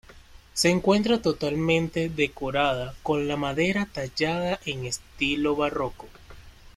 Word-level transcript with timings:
Se 0.53 0.71
encuentra 0.71 1.21
totalmente 1.21 2.09
decorada 2.09 2.95
con 3.03 3.27
madera 3.39 3.85
tallada 3.93 4.59
en 4.65 4.85
estilo 4.87 5.55
barroco. 5.55 6.07